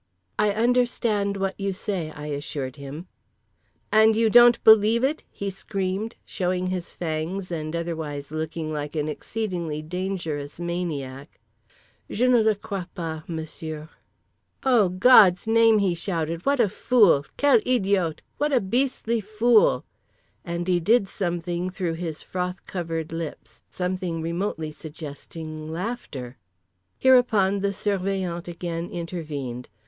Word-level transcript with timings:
"I 0.39 0.49
understand 0.49 1.37
what 1.37 1.53
you 1.59 1.73
say," 1.73 2.09
I 2.09 2.25
assured 2.33 2.77
him. 2.77 3.05
"And 3.91 4.15
you 4.15 4.31
don't 4.31 4.63
believe 4.63 5.03
it?" 5.03 5.23
he 5.29 5.51
screamed, 5.51 6.15
showing 6.25 6.65
his 6.73 6.95
fangs 6.95 7.51
and 7.51 7.75
otherwise 7.75 8.31
looking 8.31 8.73
like 8.73 8.95
an 8.95 9.07
exceedingly 9.07 9.83
dangerous 9.83 10.59
maniac. 10.59 11.39
"Je 12.09 12.27
ne 12.27 12.41
le 12.41 12.55
crois 12.55 12.85
pas, 12.95 13.21
Monsieur." 13.27 13.89
"O 14.63 14.89
God's 14.89 15.45
name!" 15.45 15.77
he 15.77 15.93
shouted. 15.93 16.47
"What 16.47 16.59
a 16.59 16.67
fool, 16.67 17.23
quel 17.37 17.59
idiot, 17.63 18.23
what 18.37 18.51
a 18.51 18.59
beastly 18.59 19.21
fool!" 19.21 19.85
And 20.43 20.67
he 20.67 20.79
did 20.79 21.07
something 21.07 21.69
through 21.69 21.93
his 21.93 22.23
froth 22.23 22.65
covered 22.65 23.11
lips, 23.11 23.61
something 23.69 24.19
remotely 24.19 24.71
suggesting 24.71 25.69
laughter. 25.71 26.37
Hereupon 26.97 27.59
the 27.59 27.71
Surveillant 27.71 28.47
again 28.47 28.89
intervened. 28.89 29.69